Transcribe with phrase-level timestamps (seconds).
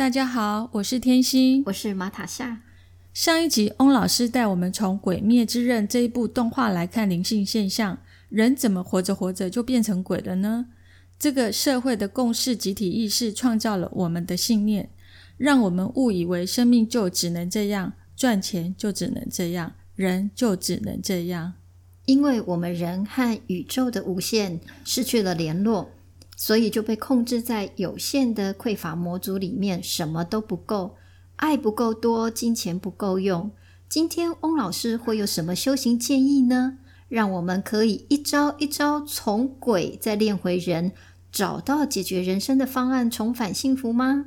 [0.00, 2.62] 大家好，我是天心，我是马塔夏。
[3.12, 7.98] 上一集翁老师带我们从《鬼灭之刃》这一部动画来看灵性现象，
[8.30, 10.68] 人怎么活着活着就变成鬼了呢？
[11.18, 14.88] 这个社会的共识集体意识创造了我们的信念，
[15.36, 17.92] 让我们误以为生命就只能这样。
[18.16, 21.52] 赚钱就只能这样，人就只能这样，
[22.06, 25.90] 因为我们人和宇宙的无限失去了联络，
[26.40, 30.96] 所以就被控制在有限的匮乏模组里面，什么都不够，
[31.36, 33.50] 爱不够多，金钱不够用。
[33.90, 36.78] 今天翁老师会有什么修行建议呢？
[37.10, 40.92] 让我们可以一招一招从鬼再练回人，
[41.30, 44.24] 找到解决人生的方案，重返幸福吗？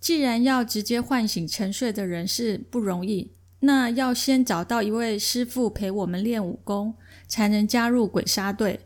[0.00, 6.94] 既然要直接唤醒沉睡的人是不容易，那要先找到一位师傅陪我们练武功，
[7.26, 8.80] 才能加入鬼杀队。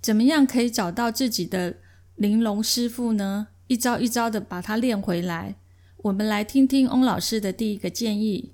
[0.00, 1.76] 怎么样可以找到自己的
[2.16, 3.48] 玲珑师傅呢？
[3.68, 5.56] 一招一招的把他练回来。
[5.98, 8.52] 我们来听听翁老师的第一个建议。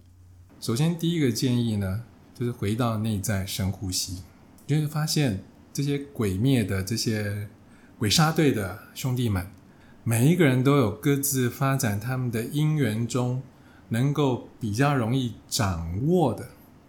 [0.61, 4.23] 首先，第一个建议呢，就是回到内在深呼吸，
[4.67, 7.49] 就会发现这些鬼灭的这些
[7.99, 9.47] 鬼杀队的兄弟们。
[10.05, 13.43] 每一个人都有各自发展他们的因缘中，
[13.93, 16.49] 能够比较容易掌握的。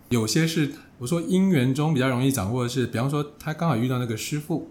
[0.10, 4.70] 有些是我说因缘中比较容易掌握的是，比方说他刚好遇到那个师傅，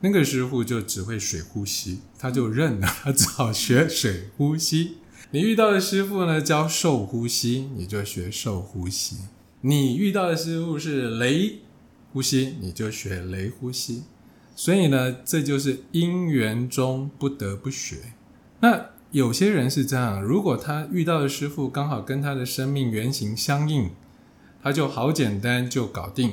[0.00, 4.98] 那个师傅就只会水呼吸，他就认了，他只好学水呼吸。
[5.30, 9.16] 你遇到的师傅呢教受呼吸，你就学受呼吸。
[9.62, 11.60] 你遇到的师傅是雷
[12.12, 14.04] 呼吸，你就学雷呼吸。
[14.56, 17.96] 所以呢，这就是因缘中不得不学。
[18.60, 23.90] 那有些人是这样，如果他遇到的师傅刚好跟他的生命原型相应，
[24.60, 26.30] 他就好简单就搞定；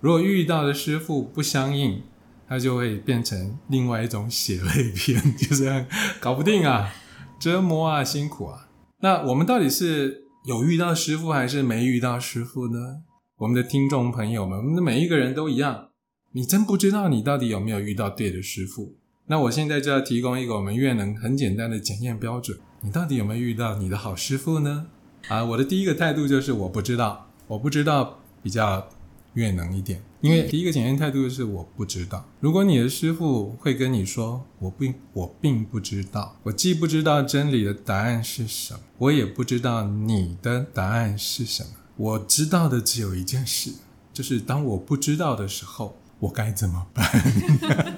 [0.00, 2.02] 如果遇到的师傅不相应，
[2.48, 5.86] 他就会变成另外一种血泪片，就是
[6.18, 6.92] 搞不定啊，
[7.38, 8.68] 折磨啊，辛苦啊。
[8.98, 13.02] 那我们到底是有遇到师傅还是没遇到师傅呢？
[13.36, 15.90] 我们的听众朋友们，我们的每一个人都一样。
[16.32, 18.96] 你真不知道你到底有没有遇到对的师傅？
[19.26, 24.86] 那我现在就要提供一个我们越能很简单的检验标准：你到底有没有遇到你的好师傅呢？
[25.28, 28.88] 啊，我的第一个态度就是我不知道，我不知道比较
[29.34, 32.28] 越能一点，因为第一个检验态度是我不知道。
[32.40, 43.72] 如果你的师傅会跟你说我并我并不知道，我既不知道真理的答案是什么，我也不知道你的答案是什么，我知道的只有一件事，
[44.12, 45.96] 就是当我不知道的时候。
[46.22, 47.04] 我该怎么办？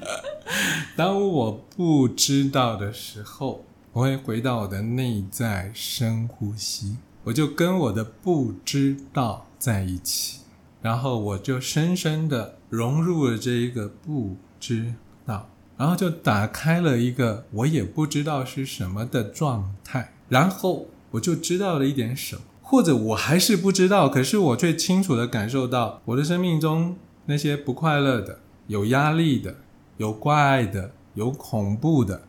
[0.96, 10.40] 当我不知道的时候，我会回到我的内在深呼吸，我就跟我的不知道在一起，
[10.82, 14.94] 然后我就深深的融入了这一个不知
[15.26, 26.96] 道，然后就打开了一个我也不知道是什么的状态，然后我就知道了一点什么，或者我还是不知道，可是我却清楚的感受到我的生命中。
[27.26, 29.54] 那些不快乐的、有压力的、
[29.96, 32.26] 有怪的、有恐怖的、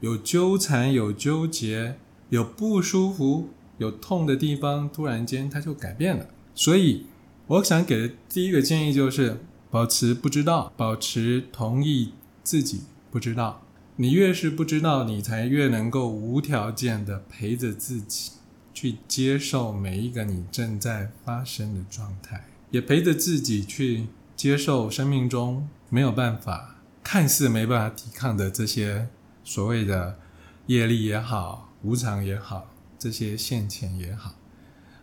[0.00, 1.96] 有纠缠、有纠结、
[2.30, 6.26] 有不舒服、有痛的地方，突然间它就改变了。
[6.54, 7.06] 所以，
[7.46, 9.38] 我想给的第一个建议就是：
[9.70, 12.12] 保持不知道，保持同意
[12.42, 13.62] 自己不知道。
[13.96, 18.32] 你越是不知道，你才越能够无条件的陪着自己，
[18.72, 24.06] 去接受每一个你正在发生的状态，也陪着自己去。
[24.38, 26.76] 接受生命中没有办法、
[27.10, 29.08] 看似没办法抵抗的这些
[29.42, 30.18] 所谓的
[30.66, 34.34] 业力也好、无常也好、这些现前也好，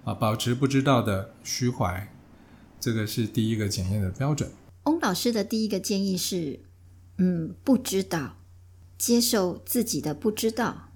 [0.04, 2.14] 啊，保持不知道的虚怀，
[2.80, 4.52] 这个是第一个检验的标准。
[4.84, 6.60] 翁老师的第一个建议是：
[7.18, 8.38] 嗯，不知道，
[9.00, 10.90] 接受自己的不知道，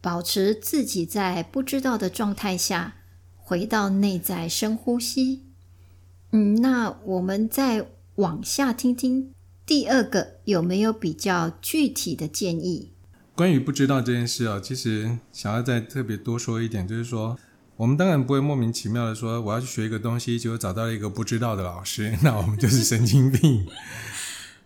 [0.00, 2.96] 保持自己在不知道的状态下，
[3.36, 5.44] 回到内在深呼吸。
[6.32, 7.86] 嗯，那我们再
[8.16, 9.32] 往下听听
[9.66, 12.90] 第二个有没有比较具体的建议？
[13.34, 17.38] 关于不知道这件事啊，其实想要再特别多说一点，就是说，
[17.76, 23.66] 我们当然不会莫名其妙的说我要去学一个东西，结果找到了一个不知道的老师， 那我们就是神经病。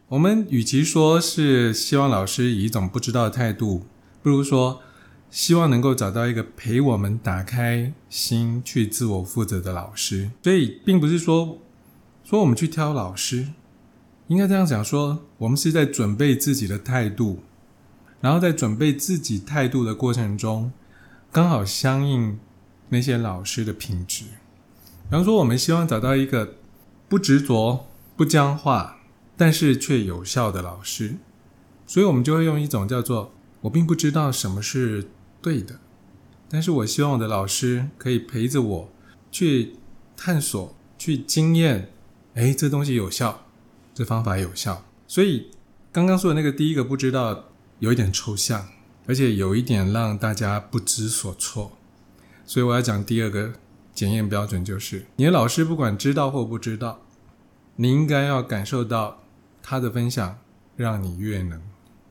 [0.08, 3.84] 我们与其说是希望老师以一种不知道的态度，
[4.20, 4.82] 不如说
[5.30, 10.32] 希望能够找到一个陪我们打开心去自我负责的老师。
[10.42, 11.58] 所以，并不是说
[12.24, 13.48] 说我们去挑老师，
[14.28, 17.40] 应该这样讲：说我们是在准备自己的态度，
[18.20, 20.72] 然后在准备自己态度的过程中，
[21.32, 22.38] 刚好相应
[22.88, 24.24] 那些老师的品质。
[24.24, 26.54] 比方说，我们希望找到一个
[27.08, 27.86] 不执着、
[28.16, 28.94] 不僵化。
[29.40, 31.14] 但是却有效的老师，
[31.86, 33.32] 所以我们就会用一种叫做
[33.62, 35.10] “我并不知道什么是
[35.40, 35.78] 对的”，
[36.50, 38.90] 但是我希望我的老师可以陪着我
[39.30, 39.76] 去
[40.16, 41.92] 探索、去经验。
[42.34, 43.46] 哎，这东西有效，
[43.98, 44.84] 这方法有效。
[45.08, 45.50] 所以
[45.90, 47.46] 刚刚说的那个第一个不知道，
[47.80, 48.68] 有一点抽象，
[49.08, 51.72] 而且有一点让大家不知所措。
[52.46, 53.54] 所以我要讲第二个
[53.92, 57.00] 检验标准，就是你的老师不管知道或不知道，
[57.74, 59.24] 你应该要感受到。
[59.60, 60.38] 他的分享
[60.76, 61.60] 让你越能，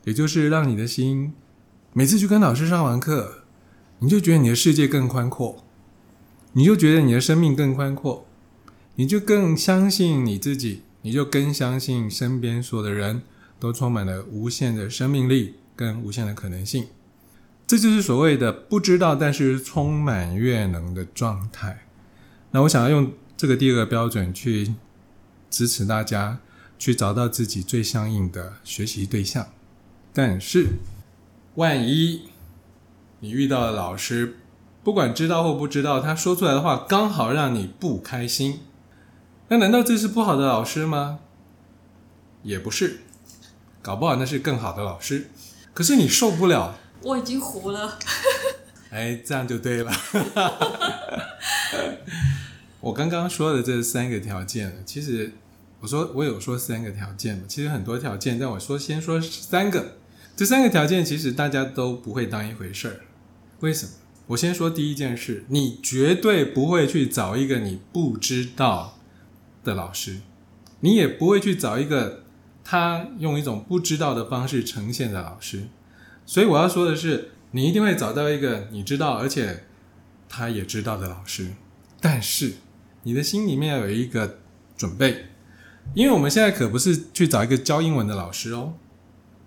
[0.04, 1.34] 也就是让你的心
[1.92, 3.46] 每次去跟老师上完课，
[3.98, 5.66] 你就觉得你的世界更宽阔，
[6.52, 8.28] 你就觉得你的生命更宽阔，
[8.94, 13.22] 你就更相信你自己，你就更相信身边所有的人
[13.60, 16.88] 都充满了无限的生命力跟无限的可能性。
[17.66, 21.86] 这就是所谓的不知道，但是充满越能的状态。
[22.52, 24.74] 那我想要用这个第二个标准去
[25.50, 26.40] 支持大家。
[26.80, 29.48] 去找到自己最相应的学习对象，
[30.14, 30.74] 但是
[31.56, 32.30] 万一
[33.20, 34.38] 你遇到的老师，
[34.84, 38.60] 不管知道或不知道，他说出来的话刚好让你不开心，
[39.50, 41.20] 那难道这是不好的老师吗？
[42.44, 43.00] 也不是，
[43.82, 45.30] 搞不好那是更好的老师。
[45.74, 47.98] 可是你受不了，我已经糊了。
[48.92, 49.92] 哎，这样就对了。
[52.82, 55.34] 我刚刚说的这三个条件，其实。
[55.80, 59.98] 我说我有说三个条件嘛，其实很多条件，但我说先说三个。
[60.36, 63.02] 这三个条件其实大家都不会当一回事儿。
[63.60, 63.92] 为什么？
[64.26, 68.97] 我先说第一件事，你绝对不会去找一个你不知道
[69.68, 70.22] 的老师，
[70.80, 72.24] 你也不会去找一个
[72.64, 75.68] 他用一种不知道的方式呈现的老师。
[76.26, 79.66] 所以我要说的是，你一定会找到一个你知道而且
[80.30, 81.54] 他也知道的老师。
[82.00, 82.54] 但是
[83.04, 84.40] 你的心里面要有一个
[84.78, 85.26] 准备。
[85.94, 88.74] 因为我们现在可不是去找一个教英文的老师哦，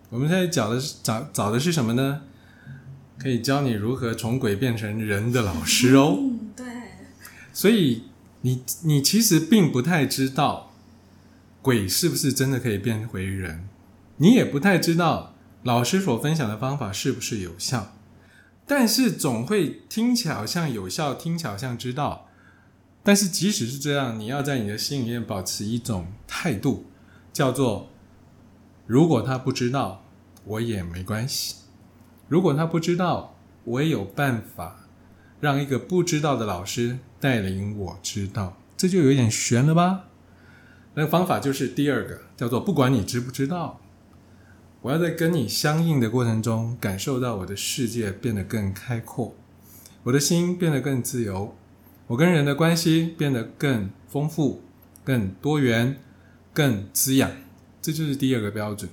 [0.08, 2.22] 我们现在找的是找找的是什么呢？
[3.18, 6.16] 可以教你如何从鬼变成人的老师哦。
[6.18, 6.64] 嗯， 对。
[7.52, 8.04] 所以
[8.42, 10.72] 你你其实并不太知道
[11.60, 13.68] 鬼是不是真的可以变回人，
[14.16, 17.92] 你也不太知道老师所分享的方法是不是有效，
[18.66, 22.26] 但是总会听起来好像有效，听起来好像知道。
[23.02, 26.86] 但是即使是这样，你要在你的心里面保持一种态度，
[27.32, 27.88] 叫做：
[28.86, 30.04] 如果他不知道，
[30.44, 31.56] 我也没关系；
[32.28, 34.79] 如果他不知道，我也有办法
[35.40, 38.56] 让一个不知道的老师带领我知道。
[38.76, 40.04] 这就有点悬了吧？
[40.94, 43.80] 那个方法就是第二个，叫做：不管你知不知道，
[44.82, 49.34] 我要在跟你相应的过程中，感受到我的世界变得更开阔，
[50.04, 51.54] 我的心变得更自由。
[52.08, 54.62] 我跟人的关系变得更丰富、
[55.04, 56.00] 更多元、
[56.52, 57.30] 更滋养，
[57.80, 58.90] 这就是第二个标准。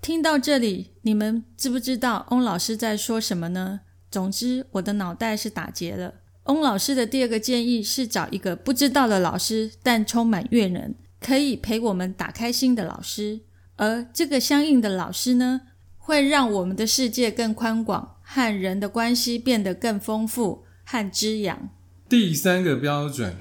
[0.00, 3.80] 听到这里，你们知不知道翁老师在说什么呢？
[4.16, 6.14] 总之，我的脑袋是打结了。
[6.44, 13.42] 翁老师的第二个建议是找一个不知道的老师，但充满悦能，可以陪我们打开心的老师。
[13.76, 15.60] 而这个相应的老师呢，
[15.98, 21.68] 会让我们的世界更宽广，和人的关系变得更丰富和滋养。
[22.08, 23.36] 第三个标准，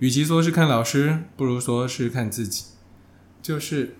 [0.00, 2.64] 与其说是看老师，不如说是看自己，
[3.40, 3.94] 就是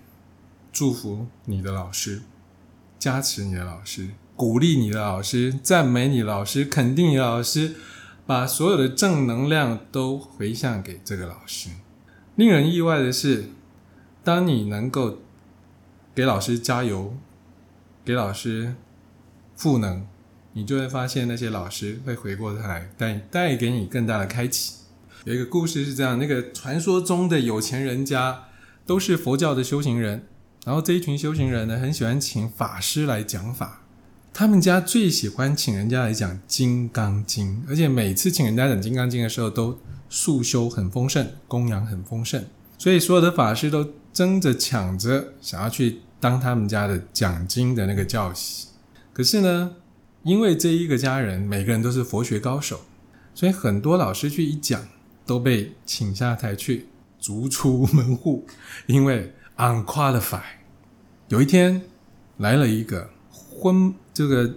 [0.72, 2.22] 祝福你的老师，
[2.98, 4.08] 加持你的老师，
[4.38, 7.74] 鼓励你的老师，赞美你老师，肯定你的老师，
[8.24, 11.70] 把所有的正能量都回向给这个老师。
[12.36, 13.46] 令人意外的是，
[14.22, 15.18] 当你能够
[16.14, 17.16] 给老师加油，
[18.04, 18.76] 给老师
[19.56, 20.06] 赋能。
[20.52, 24.74] 你就会发现那些老师会回过头来带带给你更大的开启。
[25.24, 28.44] 有一个故事是这样：那个传说中的有钱人家
[28.86, 30.26] 都是佛教的修行人，
[30.64, 33.77] 然后这一群修行人呢很喜欢请法师来讲法。
[34.38, 39.76] 他们家最喜欢请人家来讲《金刚经》，而且每次请人家讲《金刚经》的时候都
[40.08, 42.44] 素修很丰盛，供养很丰盛，
[42.78, 48.68] 所以所有的法师都争着抢着想要去当他们家的讲经的那个教习。
[49.12, 49.72] 可是呢？
[50.22, 52.82] 因为这一个家人每个人都是佛学高手，
[53.34, 54.86] 所以很多老师去一讲
[55.26, 56.86] 都被请下台去
[57.18, 58.46] 逐出门户，
[58.86, 60.42] 因为 unqualified
[61.26, 61.82] 有一天
[62.36, 63.10] 来了一个
[63.58, 64.54] 婚，这个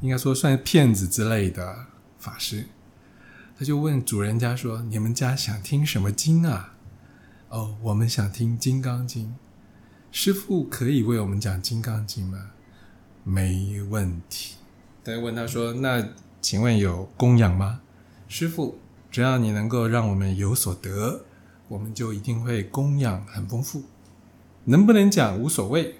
[0.00, 1.86] 应该说算骗子之类的
[2.18, 2.66] 法师，
[3.58, 6.74] 他就问主人家说：“你们家想听什么经啊？”
[7.50, 9.26] 哦，我们想听《金刚经》，
[10.10, 12.50] 师傅可以为我们讲《金刚经》吗？
[13.22, 14.56] 没问题。
[15.02, 16.08] 再问他说：“那
[16.40, 17.80] 请问有供养吗？”
[18.26, 18.78] 师傅，
[19.10, 21.24] 只要你能够让我们有所得，
[21.68, 23.84] 我们就一定会供养很丰富。
[24.64, 25.94] 能不能讲无所谓，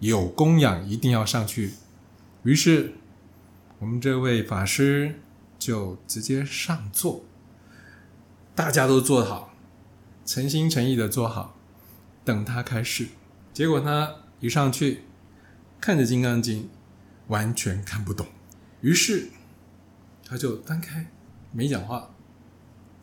[0.00, 1.74] 有供养一定要上去。
[2.46, 2.92] 于是，
[3.80, 5.16] 我们这位法师
[5.58, 7.24] 就直接上座，
[8.54, 9.52] 大家都坐好，
[10.24, 11.56] 诚心诚意的坐好，
[12.24, 13.08] 等他开始。
[13.52, 15.02] 结果他一上去，
[15.80, 16.62] 看着《金刚经》，
[17.26, 18.24] 完全看不懂。
[18.80, 19.30] 于是，
[20.24, 21.10] 他就翻开，
[21.50, 22.14] 没讲话；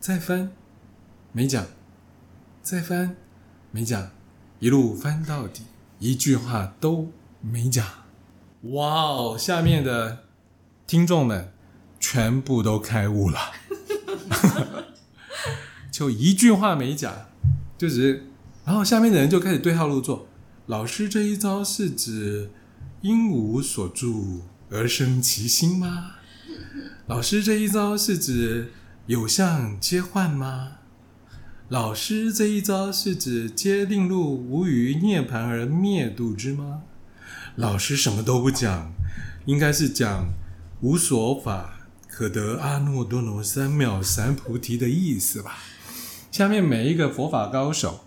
[0.00, 0.52] 再翻，
[1.32, 1.64] 没讲；
[2.62, 3.14] 再翻，
[3.70, 4.10] 没讲。
[4.58, 5.64] 一路翻到底，
[5.98, 8.03] 一句话都没讲。
[8.72, 9.36] 哇哦！
[9.38, 10.24] 下面的
[10.86, 11.52] 听众们
[12.00, 13.38] 全部都开悟了，
[15.92, 17.12] 就一句话没讲，
[17.76, 18.26] 就只是，
[18.64, 20.26] 然后下面的人就开始对号入座。
[20.66, 22.50] 老师这一招是指
[23.02, 24.40] 因无所住
[24.70, 26.12] 而生其心吗？
[27.06, 28.72] 老师这一招是指
[29.06, 30.78] 有相皆幻吗？
[31.68, 36.84] 老师这一招是指皆令入无余涅盘而灭度之吗？
[37.56, 38.92] 老师什么都不讲，
[39.44, 40.32] 应该是讲
[40.80, 45.58] 无所法可得阿耨多罗三藐三菩提的意思吧。
[46.32, 48.06] 下面每一个佛法高手，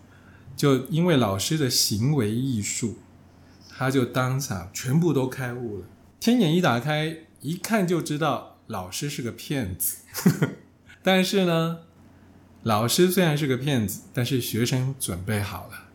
[0.58, 2.98] 就因为老师的行为艺术，
[3.70, 5.86] 他就当场全部都开悟了，
[6.20, 10.00] 天眼一打开，一看就知道老师是个骗子。
[11.02, 11.80] 但是呢？
[12.64, 15.86] 老师虽然是个骗子，但是学生准备好了，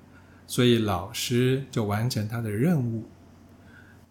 [0.47, 3.07] 所以老师就完成他的任务。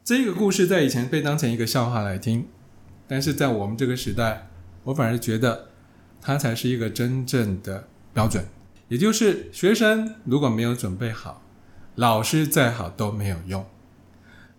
[0.04, 2.48] 这个故事在以前被当成一个笑话来听，
[3.08, 4.50] 但是在我们这个时代，
[4.86, 5.68] 我反而觉得
[6.20, 8.44] 它才是一个真正的标准。
[8.88, 11.44] 也就是学生如果没有准备好，
[11.94, 13.64] 老师再好都没有用，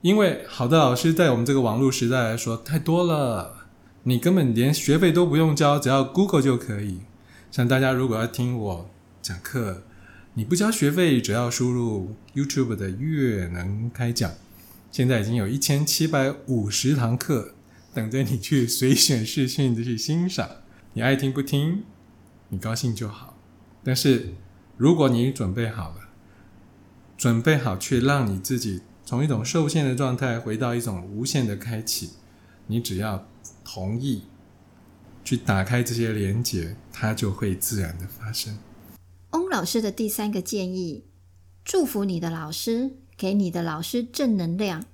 [0.01, 3.67] 因为好的老师在我们这个网络时代来说太多了，
[4.05, 7.01] 你根本连学费都不用交，只要 Google 就可以。
[7.51, 9.83] 像大家如果要听我讲课，
[10.35, 14.31] 你不交学费，只要输入 YouTube 的悦能开讲，
[14.93, 17.55] 现在已经有一千七百五十堂课
[17.95, 20.49] 等着你去随选视讯的去欣赏。
[20.93, 21.85] 你爱听不听，
[22.51, 23.39] 你高兴就好。
[23.83, 24.35] 但是
[24.77, 26.11] 如果你准备好了，
[27.17, 32.11] 准备好去让你自己从一种受限的状态回到一种无限的开启，
[32.67, 33.27] 你只要
[33.65, 34.25] 同意。
[35.25, 38.59] 去打开这些连接，它就会自然的发生。
[39.31, 41.05] 翁老师的第三个建议：
[41.65, 44.85] 祝福你的老师，给你的老师正能量。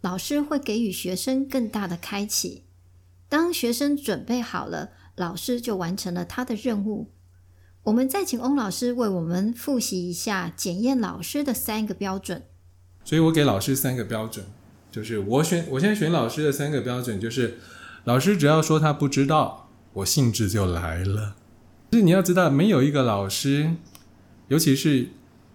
[0.00, 2.62] 老师会给予学生更大的开启。
[3.28, 7.10] 当学生准备好了，老师就完成了他的任务。
[7.82, 12.44] 我们再请翁老师为我们复习一下检验老师的三个标准。
[13.04, 14.46] 所以我给老师三个标准，
[14.92, 17.58] 就是我选我现在选老师的三个标准，就是
[18.04, 19.68] 老师只要说他不知道。
[19.94, 21.34] 我兴致就来了。
[21.90, 23.70] 就是你要知道，没有一个老师，
[24.46, 25.08] 尤其是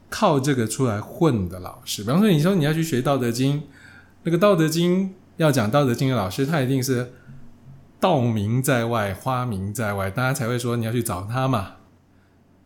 [0.09, 2.03] 靠这个出来混的老师。
[2.03, 3.57] 比方说，你说你要去学《道德经》，
[4.23, 7.13] 那个《道德经》要讲《道德经》的老师，他一定是
[7.99, 11.73] 道名在外，花名在外，大家才会说你要去找他嘛。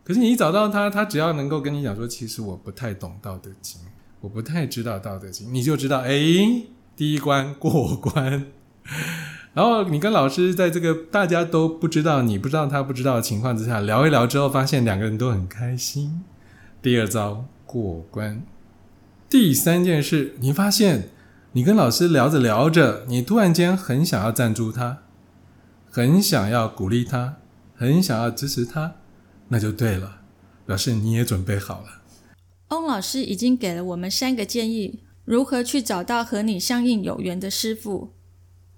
[0.04, 3.82] 可是你一找到他，他只要能够跟你讲说，其实我不太懂《道德经》，
[4.22, 6.10] 我不太知道《道德经》，你就知道，哎，
[6.96, 8.48] 第一关过关。
[9.54, 16.24] 然后你跟老师在这个大家都不知道、你不知道、他不知道的情况之下聊一聊之后，发现两个人都很开心。
[16.84, 18.46] 第二招过关。
[19.30, 21.08] 第三件事，你发现
[21.54, 25.04] 你跟老师聊着聊着，你突然间很想要赞助他，
[25.90, 27.38] 很想要鼓励他，
[27.74, 28.96] 很想要支持他，
[29.48, 30.24] 那就对了，
[30.66, 32.02] 表示你也准备好了。
[32.72, 38.12] 翁老师已经给了我们三个建议，如何去找到和你相应有缘的师傅。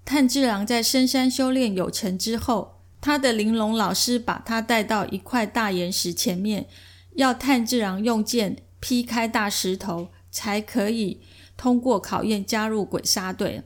[0.04, 6.68] 炭治郎在深山修炼有成之后，他的玲珑老师把他带到一块大岩石前面，
[7.16, 11.20] 要炭治郎用剑劈开大石头，才可以
[11.56, 13.62] 通过考验加入鬼杀队。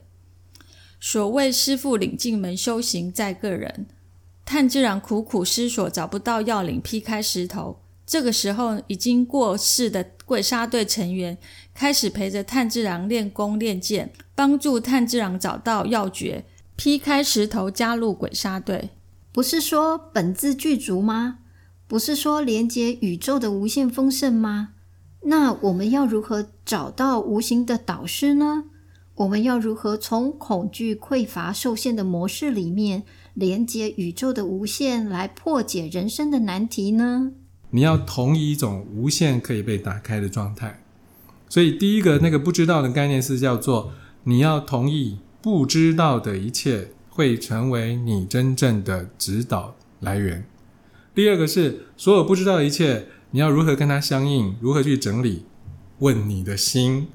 [0.99, 3.87] 所谓师傅领进门，修行在个人。
[4.45, 7.81] 炭治郎苦苦思索，找不到要领劈开石头。
[8.05, 11.37] 这个时候，已经过世的鬼杀队成员
[11.73, 18.89] 开始陪着炭治郎练功练剑，帮助炭治郎找到要诀，劈开石头，加入鬼杀队。
[19.31, 21.39] 不是说本自具足吗？
[21.91, 24.69] 不是说连接宇宙的无限丰盛吗？
[25.23, 28.63] 那我们要如何找到无形的导师呢？
[29.15, 37.33] 我们要如何从恐惧、匮乏、受限的模式里面，连接宇宙的无限，来破解人生的难题呢？
[37.71, 40.81] 你要同意一种无限可以被打开的状态。
[41.49, 43.91] 所以，第一个那个不知道的概念是叫做
[44.23, 50.45] 你要同意不知道的一切会成为你真正的指导来源。
[51.13, 55.45] 第二个是所有不知道的一切，你要如何跟它相应，如何去整理？
[55.99, 57.07] 问你的心。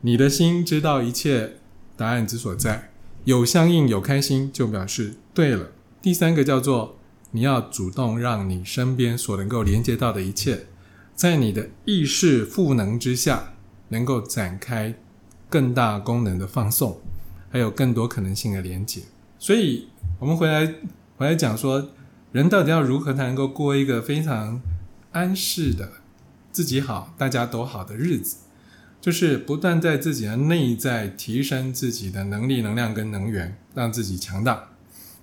[0.00, 1.58] 你的心知道一切
[1.96, 2.90] 答案之所在，
[3.24, 5.70] 有相应有开心，就表示对了。
[6.00, 6.98] 第三个叫做
[7.30, 10.66] 你要主动让你身边所能够连接到的一切，
[11.14, 13.52] 在你的意识赋能之下，
[13.90, 14.94] 能够展开
[15.48, 17.00] 更大功能的放送，
[17.50, 19.02] 还有更多可能性的连接。
[19.38, 19.86] 所以，
[20.18, 20.66] 我们回来
[21.16, 21.90] 回来讲说，
[22.32, 24.62] 人到底要如何才能够过一个非常
[25.12, 25.92] 安适的、
[26.50, 28.38] 自己好、大家都好的日子？
[29.00, 34.70] 就是不断在自己的内在提升自己的能力、能量跟能源，让自己强大。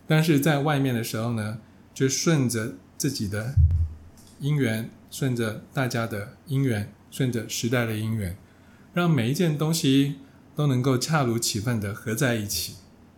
[0.05, 1.59] 但是在外面的时候呢，
[1.93, 3.55] 就顺着自己的
[4.39, 8.37] 因缘，顺着大家的因缘，顺着时代的因缘，
[8.93, 10.15] 让每一件东西
[10.55, 12.75] 都能够恰如其分的合在一起。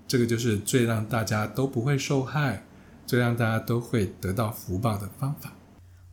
[0.07, 2.65] 这个就是最让大家都不会受害，
[3.11, 5.53] 最让大家都会得到福报的方法。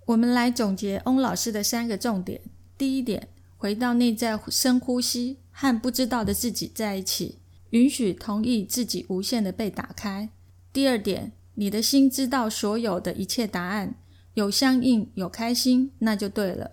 [0.07, 2.40] 我们来总结翁老师的三个重点。
[2.76, 3.28] 第一点。
[3.57, 7.38] 回到内在，深呼吸，和不知道的自己在一起，
[7.71, 10.28] 允许、同意自己无限的被打开。
[10.73, 13.95] 第二点，你的心知道所有的一切答案，
[14.35, 16.73] 有相应，有开心，那就对了。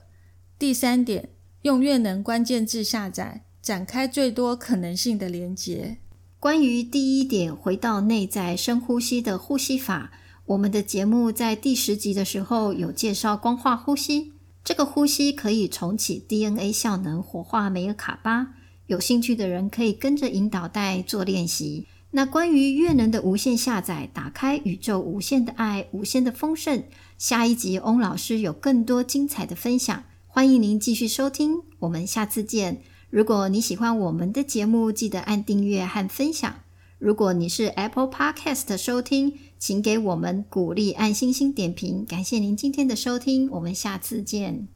[0.57, 1.29] 第三点，
[1.61, 5.97] 用越能关键字下载，展开最多可能性的连接。
[6.45, 10.11] 关于第一点，回到内在深呼吸的呼吸法，
[10.45, 14.33] 我们的节目在第十集的时候有介绍光化呼吸。
[14.63, 18.49] 这个呼吸可以重启 DNA 效能，活化梅尔卡巴。
[18.85, 21.87] 有兴趣的人可以跟着引导带做练习。
[22.11, 26.83] 那关于月能的无限下载，打开宇宙无限的爱，无限的丰盛。
[27.17, 31.63] 下一集翁老师有更多精彩的分享，欢迎您继续收听。
[31.79, 32.83] 我们下次见。
[33.15, 36.53] 如果你喜欢我们的节目，记得按订阅和分享。
[36.99, 42.05] 如果你是 Apple Podcast 收听，请给我们鼓励，按星星点评。
[42.05, 44.67] 感谢您今天的收听，我们下次见。